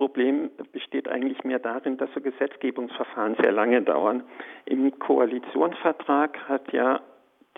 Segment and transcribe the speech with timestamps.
[0.00, 4.22] Problem besteht eigentlich mehr darin, dass so Gesetzgebungsverfahren sehr lange dauern.
[4.64, 7.00] Im Koalitionsvertrag hat ja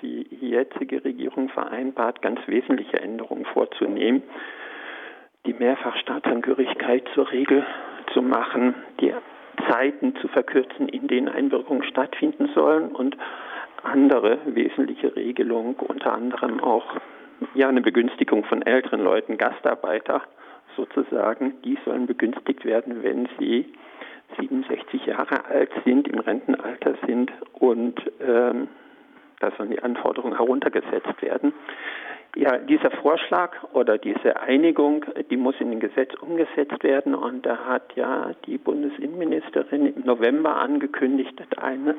[0.01, 4.25] die jetzige Regierung vereinbart, ganz wesentliche Änderungen vorzunehmen,
[5.47, 7.65] die Mehrfachstaatsangehörigkeit zur Regel
[8.13, 9.15] zu machen, die
[9.71, 13.17] Zeiten zu verkürzen, in denen Einwirkungen stattfinden sollen und
[13.85, 16.97] andere wesentliche Regelungen, unter anderem auch
[17.55, 20.23] ja eine Begünstigung von älteren Leuten, Gastarbeiter
[20.77, 23.73] sozusagen, die sollen begünstigt werden, wenn sie
[24.39, 28.69] 67 Jahre alt sind, im Rentenalter sind und ähm,
[29.41, 31.53] da sollen die Anforderungen heruntergesetzt werden.
[32.35, 37.59] Ja, dieser Vorschlag oder diese Einigung, die muss in ein Gesetz umgesetzt werden und da
[37.67, 41.95] hat ja die Bundesinnenministerin im November angekündigt, eine,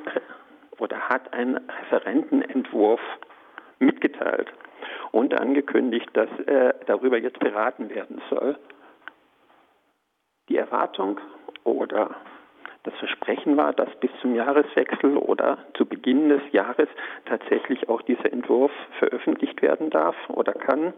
[0.80, 1.60] oder hat einen
[1.92, 3.02] Referentenentwurf
[3.78, 4.52] mitgeteilt
[5.12, 8.58] und angekündigt, dass äh, darüber jetzt beraten werden soll.
[10.50, 11.20] Die Erwartung
[11.64, 12.16] oder
[12.84, 16.90] das Versprechen war, dass bis zum Jahreswechsel oder zu Beginn des Jahres
[17.26, 20.94] tatsächlich auch dieser Entwurf veröffentlicht werden darf oder kann,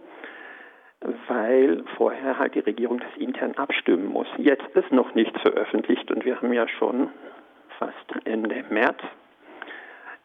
[1.27, 4.27] weil vorher halt die Regierung das intern abstimmen muss.
[4.37, 7.09] Jetzt ist noch nichts veröffentlicht und wir haben ja schon
[7.77, 8.99] fast Ende März.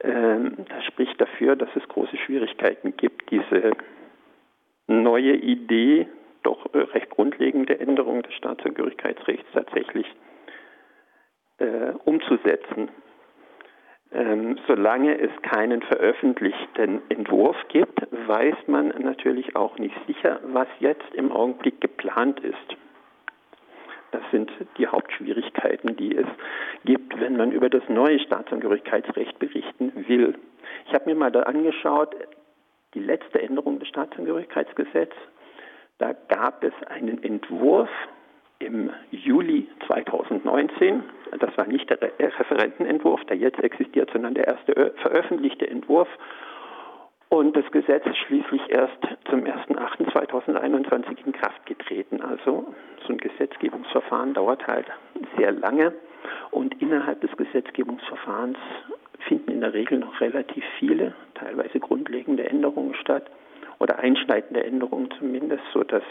[0.03, 3.73] Ähm, das spricht dafür, dass es große Schwierigkeiten gibt, diese
[4.87, 6.09] neue Idee,
[6.43, 10.07] doch recht grundlegende Änderung des Staatsangehörigkeitsrechts tatsächlich
[11.59, 12.89] äh, umzusetzen.
[14.13, 21.15] Ähm, solange es keinen veröffentlichten Entwurf gibt, weiß man natürlich auch nicht sicher, was jetzt
[21.15, 22.77] im Augenblick geplant ist.
[24.11, 26.27] Das sind die Hauptschwierigkeiten, die es
[26.91, 30.35] gibt, wenn man über das neue Staatsangehörigkeitsrecht berichten will.
[30.89, 32.17] Ich habe mir mal da angeschaut,
[32.95, 35.17] die letzte Änderung des Staatsangehörigkeitsgesetzes,
[35.99, 37.89] da gab es einen Entwurf
[38.59, 41.05] im Juli 2019.
[41.39, 46.09] Das war nicht der Referentenentwurf, der jetzt existiert, sondern der erste veröffentlichte Entwurf.
[47.31, 48.99] Und das Gesetz ist schließlich erst
[49.31, 52.21] zum 1.8.2021 in Kraft getreten.
[52.21, 52.75] Also
[53.07, 54.87] so ein Gesetzgebungsverfahren dauert halt
[55.39, 55.93] sehr lange.
[56.51, 58.59] Und innerhalb des Gesetzgebungsverfahrens
[59.29, 63.31] finden in der Regel noch relativ viele, teilweise grundlegende Änderungen statt
[63.79, 66.03] oder einschneidende Änderungen zumindest, sodass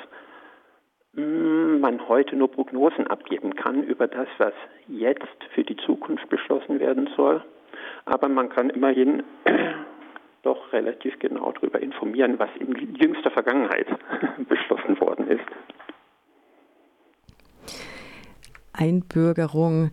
[1.16, 4.53] hm, man heute nur Prognosen abgeben kann über das, was
[4.88, 7.44] jetzt für die Zukunft beschlossen werden soll.
[8.06, 9.24] Aber man kann immerhin
[10.44, 13.88] doch relativ genau darüber informieren, was in jüngster Vergangenheit
[14.50, 15.45] beschlossen worden ist.
[18.73, 19.91] Einbürgerung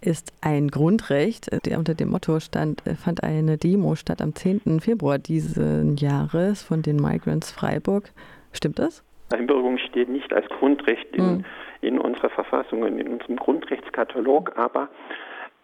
[0.00, 1.50] ist ein Grundrecht.
[1.76, 4.80] Unter dem Motto stand, fand eine Demo statt am 10.
[4.80, 8.10] Februar dieses Jahres von den Migrants Freiburg.
[8.52, 9.04] Stimmt das?
[9.32, 11.44] Einbürgerung steht nicht als Grundrecht in, mhm.
[11.82, 14.88] in unserer Verfassung, in unserem Grundrechtskatalog, aber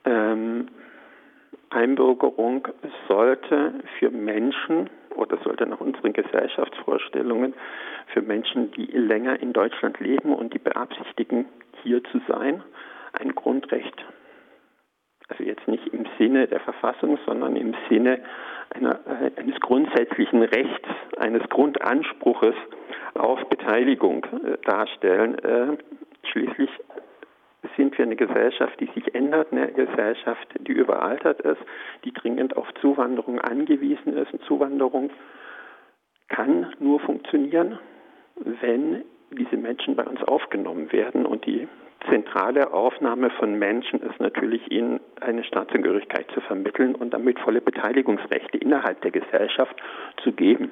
[0.05, 0.69] ähm,
[1.71, 2.69] Einbürgerung
[3.09, 7.54] sollte für Menschen oder sollte nach unseren Gesellschaftsvorstellungen
[8.09, 11.47] für Menschen, die länger in Deutschland leben und die beabsichtigen,
[11.82, 12.62] hier zu sein,
[13.12, 14.04] ein Grundrecht
[15.28, 18.21] also jetzt nicht im Sinne der Verfassung, sondern im Sinne
[18.71, 22.54] einer, äh, eines grundsätzlichen Rechts, eines Grundanspruches
[23.15, 25.38] auf Beteiligung äh, darstellen.
[25.38, 25.77] Äh,
[26.31, 26.71] schließlich
[27.77, 31.60] sind wir eine Gesellschaft, die sich ändert, eine Gesellschaft, die überaltert ist,
[32.04, 34.32] die dringend auf Zuwanderung angewiesen ist.
[34.32, 35.10] Und Zuwanderung
[36.28, 37.78] kann nur funktionieren,
[38.60, 41.69] wenn diese Menschen bei uns aufgenommen werden und die
[42.09, 48.59] zentrale Aufnahme von Menschen ist natürlich, ihnen eine Staatsangehörigkeit zu vermitteln und damit volle Beteiligungsrechte
[48.59, 49.75] innerhalb der Gesellschaft
[50.22, 50.71] zu geben.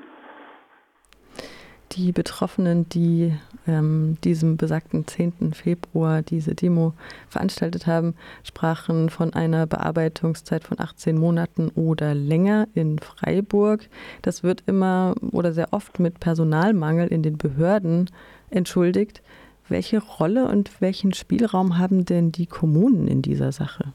[1.93, 3.33] Die Betroffenen, die
[3.67, 5.53] ähm, diesem besagten 10.
[5.55, 6.93] Februar diese Demo
[7.29, 13.81] veranstaltet haben, sprachen von einer Bearbeitungszeit von 18 Monaten oder länger in Freiburg.
[14.23, 18.11] Das wird immer oder sehr oft mit Personalmangel in den Behörden
[18.51, 19.23] entschuldigt.
[19.69, 23.95] Welche Rolle und welchen Spielraum haben denn die Kommunen in dieser Sache?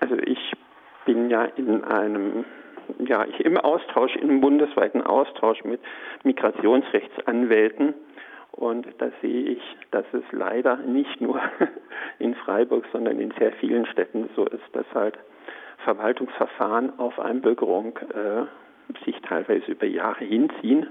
[0.00, 0.52] Also ich
[1.06, 2.44] bin ja in einem
[3.06, 5.80] ja, im Austausch, im bundesweiten Austausch mit
[6.24, 7.94] Migrationsrechtsanwälten.
[8.52, 11.40] Und da sehe ich, dass es leider nicht nur
[12.18, 15.18] in Freiburg, sondern in sehr vielen Städten so ist, dass halt
[15.84, 18.44] Verwaltungsverfahren auf Einbürgerung äh,
[19.04, 20.88] sich teilweise über Jahre hinziehen,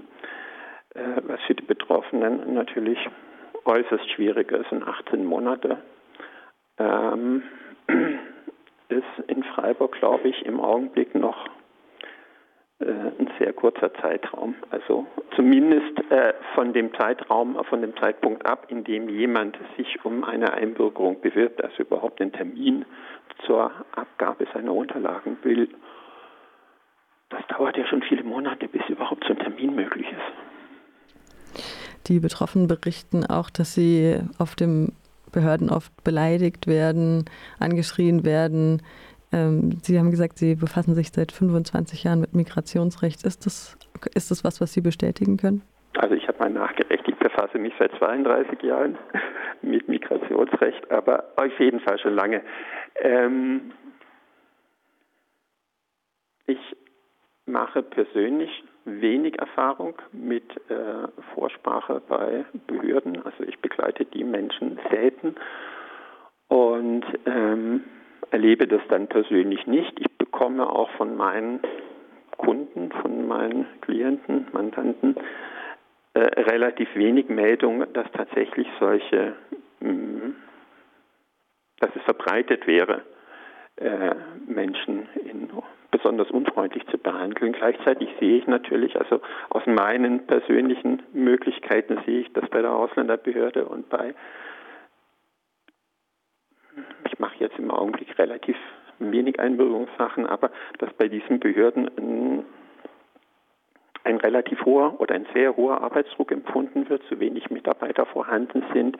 [0.96, 3.00] äh, was für die Betroffenen natürlich
[3.66, 4.72] äußerst schwierig ist.
[4.72, 5.78] Und 18 Monate
[6.78, 7.44] ähm,
[8.90, 11.50] ist in Freiburg, glaube ich, im Augenblick noch
[12.82, 14.56] ein sehr kurzer Zeitraum.
[14.70, 15.06] Also
[15.36, 20.54] zumindest äh, von dem Zeitraum, von dem Zeitpunkt ab, in dem jemand sich um eine
[20.54, 22.86] Einbürgerung bewirbt, also überhaupt einen Termin
[23.46, 25.70] zur Abgabe seiner Unterlagen will.
[27.30, 31.68] Das dauert ja schon viele Monate, bis überhaupt so ein Termin möglich ist.
[32.08, 34.94] Die Betroffenen berichten auch, dass sie auf den
[35.32, 37.26] Behörden oft beleidigt werden,
[37.60, 38.82] angeschrien werden.
[39.32, 43.24] Ähm, sie haben gesagt, Sie befassen sich seit 25 Jahren mit Migrationsrecht.
[43.26, 43.78] Ist das,
[44.16, 45.62] ist das was, was Sie bestätigen können?
[45.98, 48.98] Also ich habe mal nachgerechnet, ich befasse mich seit 32 Jahren
[49.62, 52.42] mit Migrationsrecht, aber auf jeden Fall schon lange.
[53.02, 53.72] Ähm,
[56.46, 56.60] ich
[57.46, 63.24] mache persönlich wenig Erfahrung mit äh, Vorsprache bei Behörden.
[63.24, 65.36] Also ich begleite die Menschen selten
[66.48, 67.84] und ähm,
[68.32, 70.00] erlebe das dann persönlich nicht.
[70.00, 71.60] Ich bekomme auch von meinen
[72.38, 75.16] Kunden, von meinen Klienten, Mandanten
[76.14, 79.34] äh, relativ wenig Meldungen, dass tatsächlich solche,
[79.80, 80.36] mh, hm,
[81.80, 83.02] dass es verbreitet wäre,
[83.78, 84.16] äh,
[84.48, 85.50] Menschen in
[85.92, 87.54] besonders unfreundlich zu behandeln.
[87.54, 93.66] Gleichzeitig sehe ich natürlich, also aus meinen persönlichen Möglichkeiten sehe ich, dass bei der Ausländerbehörde
[93.66, 94.14] und bei,
[97.40, 98.56] jetzt im Augenblick relativ
[99.00, 102.46] wenig Einbürgerungssachen, aber dass bei diesen Behörden ein,
[104.04, 108.98] ein relativ hoher oder ein sehr hoher Arbeitsdruck empfunden wird, zu wenig Mitarbeiter vorhanden sind.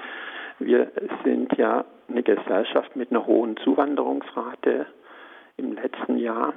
[0.60, 0.92] Wir
[1.24, 4.88] sind ja eine Gesellschaft mit einer hohen Zuwanderungsrate
[5.58, 6.54] im letzten Jahr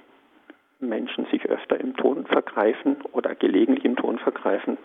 [0.79, 4.79] Menschen sich öfter im Ton vergreifen oder gelegentlich im Ton vergreifen,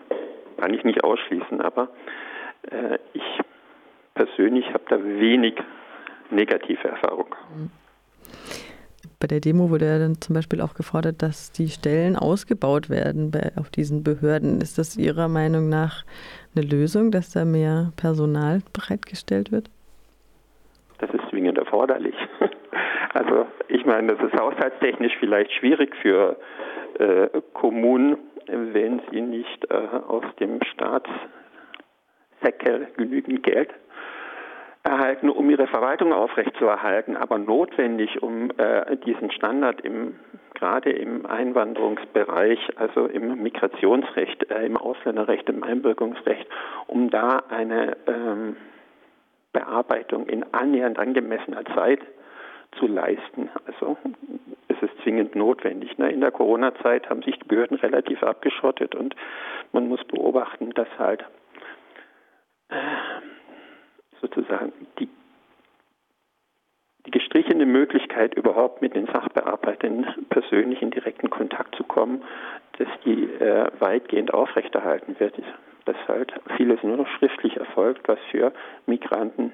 [0.56, 1.60] kann ich nicht ausschließen.
[1.60, 1.88] Aber
[2.70, 3.40] äh, ich
[4.14, 5.54] persönlich habe da wenig
[6.32, 7.34] negative Erfahrung.
[9.20, 13.30] Bei der Demo wurde ja dann zum Beispiel auch gefordert, dass die Stellen ausgebaut werden
[13.30, 14.60] bei, auf diesen Behörden.
[14.60, 16.04] Ist das Ihrer Meinung nach
[16.56, 19.70] eine Lösung, dass da mehr Personal bereitgestellt wird?
[20.98, 22.16] Das ist zwingend erforderlich.
[23.14, 26.38] Also ich meine, das ist haushaltstechnisch vielleicht schwierig für
[26.98, 29.74] äh, Kommunen, wenn sie nicht äh,
[30.08, 33.68] aus dem Staatssäckel genügend Geld
[34.82, 40.16] erhalten, um ihre Verwaltung aufrechtzuerhalten, aber notwendig, um äh, diesen Standard im
[40.54, 46.46] gerade im Einwanderungsbereich, also im Migrationsrecht, äh, im Ausländerrecht, im Einbürgerungsrecht,
[46.86, 48.56] um da eine ähm,
[49.52, 51.98] Bearbeitung in annähernd angemessener Zeit
[52.78, 53.50] zu leisten.
[53.66, 53.96] Also
[54.68, 55.98] es ist zwingend notwendig.
[55.98, 56.12] Ne?
[56.12, 59.16] In der Corona-Zeit haben sich die Behörden relativ abgeschottet und
[59.72, 61.24] man muss beobachten, dass halt
[62.68, 62.74] äh,
[64.22, 65.08] sozusagen die,
[67.04, 72.22] die gestrichene Möglichkeit, überhaupt mit den Sachbearbeitern persönlich in direkten Kontakt zu kommen,
[72.78, 75.34] dass die äh, weitgehend aufrechterhalten wird.
[75.84, 78.52] Dass halt vieles nur noch schriftlich erfolgt, was für
[78.86, 79.52] Migranten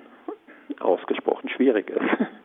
[0.78, 2.28] ausgesprochen schwierig ist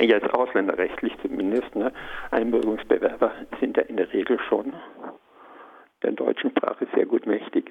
[0.00, 1.92] jetzt ausländerrechtlich zumindest, ne,
[2.30, 4.72] Einbürgerungsbewerber sind ja in der Regel schon
[6.02, 7.70] der deutschen Sprache sehr gut mächtig.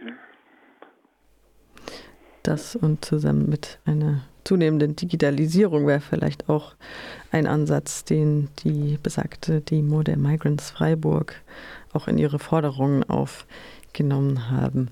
[2.44, 6.74] Das und zusammen mit einer zunehmenden Digitalisierung wäre vielleicht auch
[7.32, 11.36] ein Ansatz, den die besagte Demo der Migrants Freiburg
[11.94, 14.90] auch in ihre Forderungen aufgenommen haben.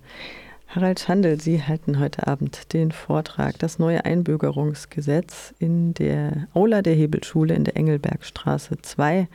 [0.68, 6.94] Harald Schandl, Sie halten heute Abend den Vortrag Das neue Einbürgerungsgesetz in der Aula der
[6.94, 9.27] Hebelschule in der Engelbergstraße 2.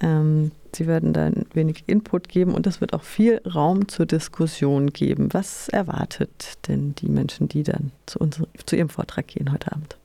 [0.00, 4.06] Ähm, Sie werden da ein wenig Input geben und es wird auch viel Raum zur
[4.06, 5.28] Diskussion geben.
[5.32, 9.98] Was erwartet denn die Menschen, die dann zu, uns, zu Ihrem Vortrag gehen heute Abend?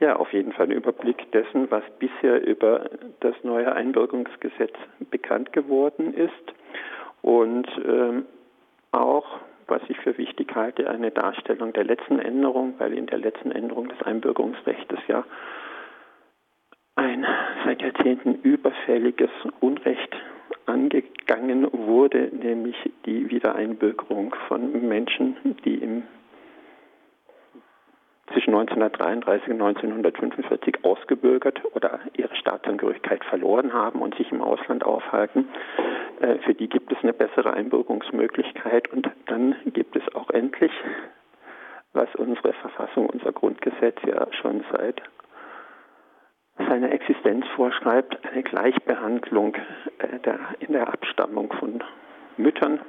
[0.00, 2.90] Ja, auf jeden Fall ein Überblick dessen, was bisher über
[3.20, 4.74] das neue Einbürgerungsgesetz
[5.10, 6.32] bekannt geworden ist
[7.22, 8.26] und ähm,
[8.92, 9.24] auch,
[9.66, 13.88] was ich für wichtig halte, eine Darstellung der letzten Änderung, weil in der letzten Änderung
[13.88, 15.24] des Einbürgerungsrechts ja
[17.04, 17.26] ein
[17.64, 19.30] seit Jahrzehnten überfälliges
[19.60, 20.16] Unrecht
[20.64, 26.04] angegangen wurde, nämlich die Wiedereinbürgerung von Menschen, die im
[28.32, 35.46] zwischen 1933 und 1945 ausgebürgert oder ihre Staatsangehörigkeit verloren haben und sich im Ausland aufhalten.
[36.20, 40.72] Äh, für die gibt es eine bessere Einbürgerungsmöglichkeit und dann gibt es auch endlich,
[41.92, 45.02] was unsere Verfassung, unser Grundgesetz ja schon seit
[46.56, 49.54] seiner Existenz vorschreibt, eine Gleichbehandlung
[49.98, 51.82] äh, der, in der Abstammung von
[52.36, 52.80] Müttern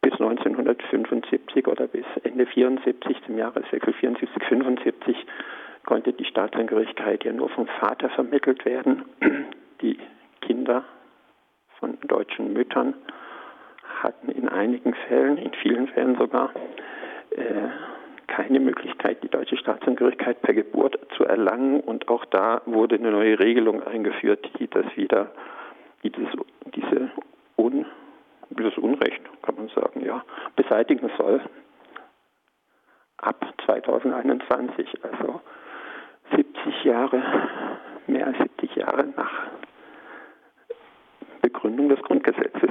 [0.00, 5.26] bis 1975 oder bis Ende 74, zum Jahreswechsel 74, 75,
[5.86, 9.04] konnte die Staatsangehörigkeit ja nur vom Vater vermittelt werden.
[9.80, 9.98] Die
[10.40, 10.84] Kinder
[11.78, 12.94] von deutschen Müttern
[14.02, 16.50] hatten in einigen Fällen, in vielen Fällen sogar,
[17.30, 17.68] äh,
[18.26, 21.80] keine Möglichkeit, die deutsche Staatsangehörigkeit per Geburt zu erlangen.
[21.80, 25.32] Und auch da wurde eine neue Regelung eingeführt, die das wieder,
[26.02, 26.28] die das,
[26.74, 27.10] diese
[27.56, 27.86] Un,
[28.50, 30.24] dieses Unrecht, kann man sagen, ja,
[30.56, 31.40] beseitigen soll.
[33.18, 35.40] Ab 2021, also
[36.34, 37.22] 70 Jahre,
[38.06, 39.48] mehr als 70 Jahre nach
[41.40, 42.70] Begründung des Grundgesetzes.